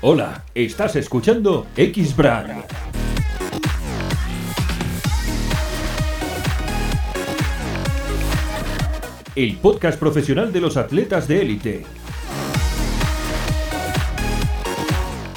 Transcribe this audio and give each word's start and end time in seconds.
Hola, 0.00 0.44
estás 0.54 0.94
escuchando 0.94 1.66
X-Brand. 1.76 2.62
El 9.34 9.56
podcast 9.56 9.98
profesional 9.98 10.52
de 10.52 10.60
los 10.60 10.76
atletas 10.76 11.26
de 11.26 11.42
élite. 11.42 11.86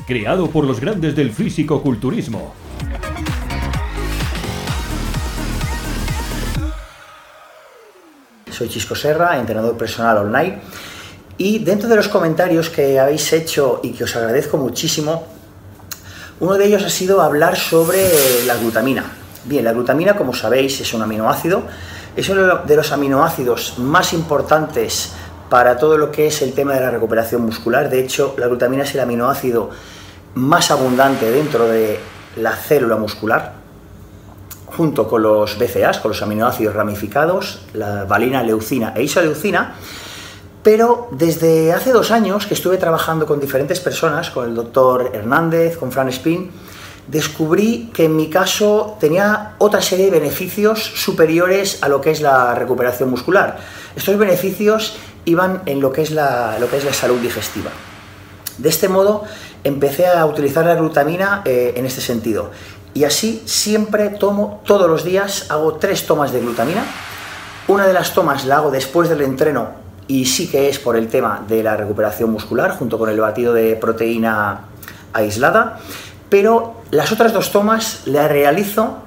Creado 0.05 0.52
por 0.52 0.66
los 0.66 0.80
grandes 0.80 1.16
del 1.16 1.32
físico-culturismo. 1.32 2.54
Soy 8.52 8.70
Chisco 8.70 8.93
Serra, 8.93 9.39
entrenador 9.39 9.75
personal 9.75 10.18
online. 10.18 10.59
Y 11.44 11.58
dentro 11.58 11.90
de 11.90 11.95
los 11.95 12.08
comentarios 12.08 12.70
que 12.70 13.00
habéis 13.00 13.34
hecho 13.34 13.80
y 13.82 13.94
que 13.94 14.04
os 14.04 14.16
agradezco 14.16 14.58
muchísimo, 14.58 15.23
uno 16.40 16.54
de 16.54 16.66
ellos 16.66 16.84
ha 16.84 16.90
sido 16.91 17.20
hablar 17.20 17.58
sobre 17.58 18.45
la 18.45 18.58
glutamina. 18.58 19.12
Bien, 19.46 19.66
la 19.66 19.73
glutamina, 19.73 20.16
como 20.16 20.35
sabéis, 20.35 20.80
es 20.82 20.94
un 20.94 21.02
aminoácido. 21.02 21.63
Es 22.16 22.30
uno 22.30 22.58
de 22.58 22.76
los 22.76 22.91
aminoácidos 22.91 23.80
más 23.80 24.13
importantes 24.13 25.13
para 25.49 25.77
todo 25.77 25.98
lo 25.98 26.12
que 26.12 26.27
es 26.27 26.44
el 26.44 26.54
tema 26.54 26.76
de 26.76 26.82
la 26.82 26.91
recuperación 26.91 27.41
muscular. 27.41 27.90
De 27.90 28.02
hecho, 28.02 28.35
la 28.38 28.46
glutamina 28.46 28.84
es 28.84 28.94
el 28.94 28.99
aminoácido 28.99 29.71
más 30.35 30.70
abundante 30.70 31.32
dentro 31.32 31.68
de 31.68 31.99
la 32.35 32.55
célula 32.55 32.98
muscular, 32.98 33.54
junto 34.68 35.08
con 35.08 35.23
los 35.23 35.58
BCAAs, 35.58 36.02
con 36.02 36.12
los 36.12 36.21
aminoácidos 36.21 36.76
ramificados, 36.76 37.63
la 37.73 38.04
valina, 38.04 38.44
leucina 38.44 38.94
e 38.96 39.02
isoleucina. 39.02 39.73
Pero 40.63 41.07
desde 41.11 41.73
hace 41.73 41.91
dos 41.91 42.11
años 42.11 42.45
que 42.45 42.54
estuve 42.54 42.77
trabajando 42.77 43.26
con 43.26 43.40
diferentes 43.40 43.79
personas, 43.79 44.29
con 44.29 44.48
el 44.48 44.54
doctor 44.54 45.12
Hernández, 45.13 45.77
con 45.77 45.91
Fran 45.91 46.09
Spin, 46.09 46.51
descubrí 47.07 47.90
que 47.93 48.05
en 48.05 48.15
mi 48.15 48.29
caso 48.29 48.95
tenía 48.99 49.55
otra 49.57 49.81
serie 49.81 50.05
de 50.05 50.20
beneficios 50.20 50.84
superiores 50.84 51.79
a 51.81 51.90
lo 51.90 51.99
que 51.99 52.12
es 52.12 52.21
la 52.21 52.53
recuperación 52.53 53.09
muscular. 53.09 53.57
Estos 53.95 54.18
beneficios 54.18 54.98
iban 55.26 55.63
en 55.65 55.81
lo 55.81 55.91
que 55.91 56.03
es 56.03 56.12
la, 56.12 56.57
lo 56.59 56.70
que 56.70 56.77
es 56.77 56.85
la 56.85 56.93
salud 56.93 57.20
digestiva. 57.20 57.71
De 58.59 58.70
este 58.70 58.87
modo 58.87 59.23
empecé 59.63 60.05
a 60.05 60.23
utilizar 60.27 60.63
la 60.65 60.75
glutamina 60.75 61.41
eh, 61.43 61.73
en 61.75 61.87
este 61.87 62.01
sentido. 62.01 62.51
Y 62.93 63.05
así 63.05 63.41
siempre 63.46 64.09
tomo, 64.09 64.62
todos 64.66 64.88
los 64.88 65.03
días, 65.03 65.47
hago 65.50 65.75
tres 65.75 66.06
tomas 66.06 66.31
de 66.31 66.41
glutamina. 66.41 66.84
Una 67.68 67.88
de 67.88 67.94
las 67.94 68.13
tomas 68.13 68.46
la 68.46 68.57
hago 68.57 68.69
después 68.69 69.09
del 69.09 69.22
entreno 69.22 69.81
y 70.07 70.25
sí 70.25 70.50
que 70.50 70.69
es 70.69 70.80
por 70.80 70.96
el 70.96 71.07
tema 71.07 71.44
de 71.47 71.63
la 71.63 71.78
recuperación 71.78 72.31
muscular, 72.31 72.78
junto 72.78 72.97
con 73.00 73.09
el 73.09 73.19
batido 73.19 73.53
de 73.53 73.75
proteína 73.75 74.62
aislada. 75.13 75.80
Pero 76.30 76.81
las 76.91 77.12
otras 77.12 77.34
dos 77.34 77.52
tomas 77.52 78.03
las 78.06 78.30
realizo 78.30 78.97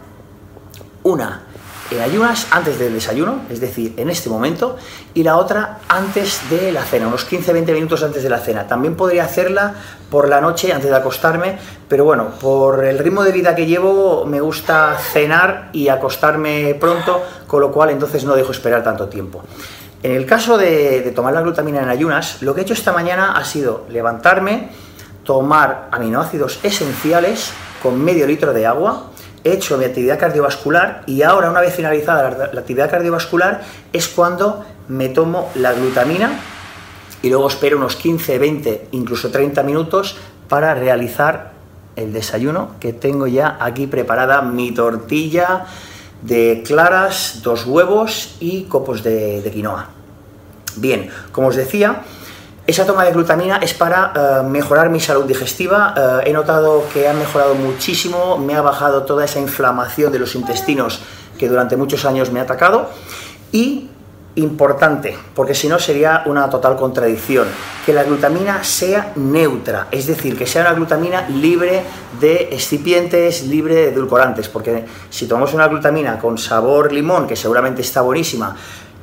una 1.02 1.42
en 1.90 2.00
ayunas 2.00 2.46
antes 2.50 2.78
del 2.78 2.94
desayuno, 2.94 3.42
es 3.50 3.60
decir, 3.60 3.94
en 3.96 4.10
este 4.10 4.30
momento, 4.30 4.76
y 5.12 5.22
la 5.22 5.36
otra 5.36 5.80
antes 5.88 6.40
de 6.50 6.72
la 6.72 6.82
cena, 6.82 7.08
unos 7.08 7.30
15-20 7.30 7.72
minutos 7.72 8.02
antes 8.02 8.22
de 8.22 8.28
la 8.28 8.38
cena. 8.38 8.66
También 8.66 8.96
podría 8.96 9.24
hacerla 9.24 9.74
por 10.10 10.28
la 10.28 10.40
noche 10.40 10.72
antes 10.72 10.90
de 10.90 10.96
acostarme, 10.96 11.58
pero 11.88 12.04
bueno, 12.04 12.30
por 12.40 12.84
el 12.84 12.98
ritmo 12.98 13.22
de 13.22 13.32
vida 13.32 13.54
que 13.54 13.66
llevo 13.66 14.24
me 14.24 14.40
gusta 14.40 14.96
cenar 14.98 15.70
y 15.72 15.88
acostarme 15.88 16.74
pronto, 16.80 17.22
con 17.46 17.60
lo 17.60 17.70
cual 17.70 17.90
entonces 17.90 18.24
no 18.24 18.34
dejo 18.34 18.52
esperar 18.52 18.82
tanto 18.82 19.08
tiempo. 19.08 19.42
En 20.04 20.12
el 20.12 20.26
caso 20.26 20.58
de, 20.58 21.10
tomar 21.16 21.32
la 21.32 21.40
glutamina 21.40 21.82
en 21.82 21.88
ayunas, 21.88 22.42
lo 22.42 22.54
que 22.54 22.60
he 22.60 22.64
hecho 22.64 22.74
esta 22.74 22.92
mañana 22.92 23.32
ha 23.32 23.42
sido 23.42 23.86
levantarme, 23.88 24.68
tomar 25.24 25.88
aminoácidos 25.92 26.60
esenciales 26.62 27.52
con 27.82 28.04
medio 28.04 28.26
litro 28.26 28.52
de 28.52 28.66
agua, 28.66 29.12
he 29.44 29.52
hecho 29.52 29.78
mi 29.78 29.86
actividad 29.86 30.18
cardiovascular 30.18 31.04
y 31.06 31.22
ahora, 31.22 31.48
una 31.48 31.62
vez 31.62 31.74
finalizada 31.74 32.50
la, 32.52 32.60
actividad 32.60 32.90
cardiovascular, 32.90 33.62
es 33.94 34.08
cuando 34.08 34.66
me 34.88 35.08
tomo 35.08 35.50
la 35.54 35.72
glutamina 35.72 36.38
y 37.22 37.30
luego 37.30 37.48
espero 37.48 37.78
unos 37.78 37.96
15, 37.96 38.38
20, 38.38 38.88
incluso 38.90 39.30
30 39.30 39.62
minutos 39.62 40.18
para 40.50 40.74
realizar 40.74 41.52
el 41.96 42.12
desayuno 42.12 42.72
que 42.78 42.92
tengo 42.92 43.26
ya 43.26 43.56
aquí 43.58 43.86
preparada 43.86 44.42
mi 44.42 44.70
tortilla 44.70 45.64
de 46.22 46.62
claras, 46.66 47.40
dos 47.42 47.66
huevos 47.66 48.36
y 48.40 48.64
copos 48.64 49.02
de, 49.02 49.48
quinoa. 49.52 49.88
Bien, 50.76 51.10
como 51.32 51.48
os 51.48 51.56
decía, 51.56 52.02
esa 52.66 52.86
toma 52.86 53.04
de 53.04 53.12
glutamina 53.12 53.58
es 53.58 53.74
para 53.74 54.12
eh, 54.16 54.48
mejorar 54.48 54.90
mi 54.90 55.00
salud 55.00 55.24
digestiva. 55.24 55.94
Eh, 55.96 56.30
he 56.30 56.32
notado 56.32 56.84
que 56.92 57.06
ha 57.06 57.12
mejorado 57.12 57.54
muchísimo, 57.54 58.38
me 58.38 58.54
ha 58.54 58.62
bajado 58.62 59.02
toda 59.04 59.24
esa 59.24 59.38
inflamación 59.38 60.10
de 60.12 60.18
los 60.18 60.34
intestinos 60.34 61.00
que 61.38 61.48
durante 61.48 61.76
muchos 61.76 62.04
años 62.04 62.30
me 62.30 62.40
ha 62.40 62.44
atacado. 62.44 62.90
Y, 63.52 63.90
importante, 64.36 65.16
porque 65.34 65.54
si 65.54 65.68
no 65.68 65.78
sería 65.78 66.22
una 66.26 66.50
total 66.50 66.76
contradicción, 66.76 67.46
que 67.86 67.92
la 67.92 68.04
glutamina 68.04 68.64
sea 68.64 69.12
neutra, 69.16 69.88
es 69.90 70.06
decir, 70.06 70.36
que 70.36 70.46
sea 70.46 70.62
una 70.62 70.72
glutamina 70.72 71.28
libre 71.28 71.82
de 72.20 72.48
excipientes, 72.52 73.46
libre 73.46 73.74
de 73.74 73.88
edulcorantes, 73.90 74.48
porque 74.48 74.84
si 75.10 75.26
tomamos 75.26 75.54
una 75.54 75.68
glutamina 75.68 76.18
con 76.18 76.38
sabor 76.38 76.92
limón, 76.92 77.26
que 77.26 77.36
seguramente 77.36 77.82
está 77.82 78.00
buenísima, 78.00 78.56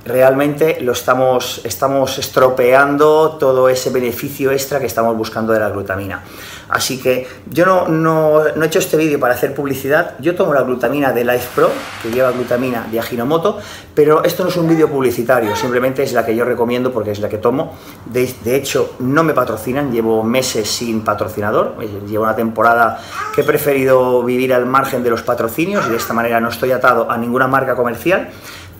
realmente 0.06 0.80
lo 0.82 0.94
estamos, 0.94 1.62
estamos 1.64 2.18
estropeando 2.18 3.38
todo 3.40 3.70
ese 3.70 3.90
beneficio 3.90 4.52
extra 4.52 4.80
que 4.80 4.86
estamos 4.86 5.16
buscando 5.16 5.54
de 5.54 5.60
la 5.60 5.70
glutamina. 5.70 6.24
Así 6.70 7.02
que 7.02 7.28
yo 7.50 7.66
no, 7.66 7.88
no, 7.90 8.46
he 8.46 8.66
hecho 8.66 8.80
este 8.80 8.96
vídeo 8.96 9.20
para 9.20 9.34
hacer 9.34 9.54
publicidad, 9.54 10.16
yo 10.20 10.36
tomo 10.36 10.54
la 10.54 10.62
glutamina 10.62 11.12
de 11.12 11.26
Life 11.26 11.50
Pro, 11.54 11.70
que 12.02 12.10
lleva 12.12 12.32
glutamina 12.32 12.88
de 12.90 13.00
Ajinomoto, 13.00 13.60
pero 13.94 14.24
esto 14.24 14.44
no 14.44 14.50
es 14.50 14.56
un 14.56 14.70
vídeo 14.70 14.90
publicitario, 14.90 15.54
simplemente 15.56 16.02
es 16.02 16.14
la 16.14 16.26
que 16.26 16.34
yo 16.34 16.46
recomiendo 16.46 16.94
porque 16.94 17.12
es 17.12 17.20
la 17.20 17.28
que 17.28 17.38
tomo. 17.38 17.76
De, 18.06 18.34
de 18.44 18.56
hecho, 18.56 18.96
no 19.00 19.24
me 19.24 19.34
patrocinan, 19.34 19.92
llevo 19.92 20.24
meses 20.24 20.70
sin 20.70 21.02
patrocinador, 21.02 21.76
llevo 22.08 22.24
una 22.24 22.36
temporada 22.36 23.00
que 23.36 23.42
he 23.42 23.44
preferido 23.44 24.24
vivir 24.24 24.54
al 24.54 24.66
margen 24.66 25.04
de 25.04 25.10
los 25.10 25.24
patrocinios 25.24 25.86
y 25.88 25.90
de 25.90 25.98
esta 25.98 26.14
manera 26.14 26.40
no 26.40 26.48
estoy 26.48 26.72
atado 26.72 27.12
a 27.12 27.18
ninguna 27.18 27.48
marca 27.48 27.76
comercial 27.76 28.30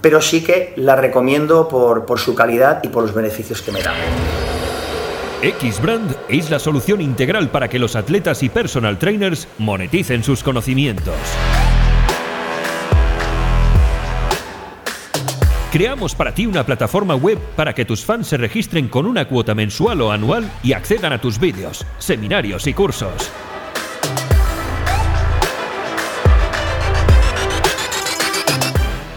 pero 0.02 0.22
sí 0.22 0.44
que 0.44 0.74
la 0.76 0.96
recomiendo 0.96 1.68
por, 1.68 2.06
por 2.06 2.20
su 2.20 2.36
calidad 2.36 2.82
y 2.84 2.90
por 2.90 3.04
los 3.04 3.14
beneficios 3.14 3.62
que 3.62 3.72
me 3.72 3.82
da. 3.82 3.94
X-Brand 5.42 6.16
es 6.30 6.52
la 6.52 6.60
solución 6.60 7.02
integral 7.02 7.50
para 7.50 7.68
que 7.68 7.80
los 7.80 7.96
atletas 7.96 8.44
y 8.44 8.50
personal 8.50 9.00
trainers 9.00 9.48
moneticen 9.58 10.24
sus 10.24 10.44
conocimientos. 10.44 11.16
Creamos 15.72 16.16
para 16.16 16.34
ti 16.34 16.46
una 16.46 16.66
plataforma 16.66 17.16
web 17.16 17.40
para 17.56 17.74
que 17.74 17.86
tus 17.86 18.04
fans 18.04 18.28
se 18.28 18.38
registren 18.38 18.90
con 18.90 19.06
una 19.06 19.26
cuota 19.28 19.56
mensual 19.56 20.02
o 20.02 20.12
anual 20.12 20.52
y 20.64 20.74
accedan 20.74 21.14
a 21.14 21.22
tus 21.22 21.40
vídeos, 21.40 21.86
seminarios 21.98 22.68
y 22.68 22.74
cursos. 22.74 23.32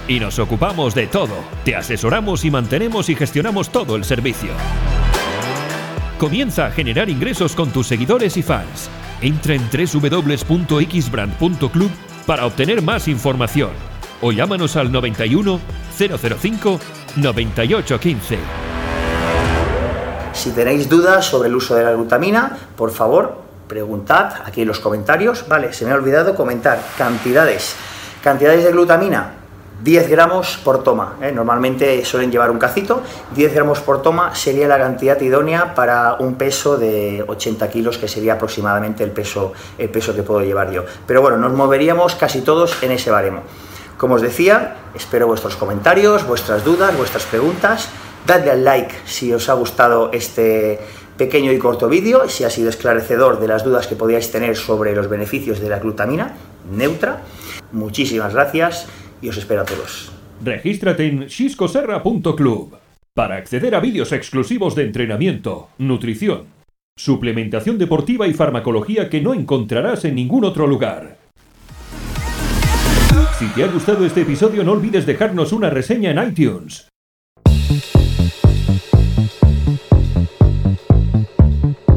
Y 0.08 0.20
nos 0.20 0.38
ocupamos 0.38 0.94
de 0.94 1.06
todo. 1.06 1.34
Te 1.64 1.76
asesoramos 1.76 2.44
y 2.44 2.50
mantenemos 2.50 3.08
y 3.08 3.14
gestionamos 3.14 3.70
todo 3.70 3.96
el 3.96 4.04
servicio. 4.04 4.50
Comienza 6.18 6.66
a 6.66 6.70
generar 6.70 7.08
ingresos 7.10 7.54
con 7.54 7.70
tus 7.70 7.86
seguidores 7.86 8.36
y 8.36 8.42
fans. 8.42 8.90
Entra 9.20 9.54
en 9.54 9.62
www.xbrand.club 9.70 11.90
para 12.26 12.46
obtener 12.46 12.82
más 12.82 13.08
información 13.08 13.70
o 14.20 14.32
llámanos 14.32 14.76
al 14.76 14.90
91 14.90 15.60
005 15.98 16.80
9815. 17.16 18.38
Si 20.32 20.50
tenéis 20.50 20.88
dudas 20.88 21.26
sobre 21.26 21.48
el 21.48 21.54
uso 21.54 21.74
de 21.74 21.84
la 21.84 21.92
glutamina, 21.92 22.56
por 22.76 22.90
favor, 22.90 23.42
preguntad 23.68 24.34
aquí 24.44 24.62
en 24.62 24.68
los 24.68 24.80
comentarios. 24.80 25.46
Vale, 25.48 25.72
se 25.72 25.84
me 25.84 25.92
ha 25.92 25.94
olvidado 25.94 26.34
comentar 26.34 26.80
cantidades. 26.98 27.76
Cantidades 28.22 28.64
de 28.64 28.72
glutamina, 28.72 29.43
10 29.84 30.08
gramos 30.08 30.58
por 30.64 30.82
toma, 30.82 31.16
¿eh? 31.20 31.30
normalmente 31.30 32.06
suelen 32.06 32.32
llevar 32.32 32.50
un 32.50 32.58
cacito, 32.58 33.02
10 33.36 33.52
gramos 33.52 33.80
por 33.80 34.00
toma 34.00 34.34
sería 34.34 34.66
la 34.66 34.78
cantidad 34.78 35.20
idónea 35.20 35.74
para 35.74 36.14
un 36.14 36.36
peso 36.36 36.78
de 36.78 37.22
80 37.28 37.68
kilos, 37.68 37.98
que 37.98 38.08
sería 38.08 38.32
aproximadamente 38.32 39.04
el 39.04 39.10
peso, 39.10 39.52
el 39.76 39.90
peso 39.90 40.14
que 40.14 40.22
puedo 40.22 40.40
llevar 40.40 40.70
yo. 40.70 40.84
Pero 41.06 41.20
bueno, 41.20 41.36
nos 41.36 41.52
moveríamos 41.52 42.14
casi 42.14 42.40
todos 42.40 42.82
en 42.82 42.92
ese 42.92 43.10
baremo. 43.10 43.42
Como 43.98 44.14
os 44.14 44.22
decía, 44.22 44.76
espero 44.94 45.26
vuestros 45.26 45.54
comentarios, 45.56 46.26
vuestras 46.26 46.64
dudas, 46.64 46.96
vuestras 46.96 47.24
preguntas. 47.26 47.90
Dadle 48.26 48.52
al 48.52 48.64
like 48.64 48.94
si 49.04 49.34
os 49.34 49.50
ha 49.50 49.52
gustado 49.52 50.08
este 50.14 50.80
pequeño 51.18 51.52
y 51.52 51.58
corto 51.58 51.88
vídeo, 51.88 52.26
si 52.30 52.44
ha 52.44 52.50
sido 52.50 52.70
esclarecedor 52.70 53.38
de 53.38 53.48
las 53.48 53.64
dudas 53.64 53.86
que 53.86 53.96
podíais 53.96 54.32
tener 54.32 54.56
sobre 54.56 54.94
los 54.94 55.10
beneficios 55.10 55.60
de 55.60 55.68
la 55.68 55.78
glutamina 55.78 56.34
neutra. 56.70 57.20
Muchísimas 57.70 58.32
gracias 58.32 58.86
y 59.24 59.28
os 59.28 59.36
espero 59.36 59.62
a 59.62 59.64
todos. 59.64 60.12
Regístrate 60.42 61.06
en 61.06 61.30
xiscoserra.club 61.30 62.76
para 63.14 63.36
acceder 63.36 63.74
a 63.74 63.80
vídeos 63.80 64.12
exclusivos 64.12 64.74
de 64.74 64.82
entrenamiento, 64.82 65.70
nutrición, 65.78 66.54
Suplementación 66.96 67.76
deportiva 67.76 68.28
y 68.28 68.34
farmacología 68.34 69.10
que 69.10 69.20
no 69.20 69.34
encontrarás 69.34 70.04
en 70.04 70.14
ningún 70.14 70.44
otro 70.44 70.68
lugar. 70.68 71.16
Si 73.36 73.46
te 73.48 73.64
ha 73.64 73.66
gustado 73.66 74.06
este 74.06 74.20
episodio 74.20 74.62
no 74.62 74.72
olvides 74.72 75.04
dejarnos 75.04 75.52
una 75.52 75.70
reseña 75.70 76.12
en 76.12 76.28
iTunes. 76.28 76.88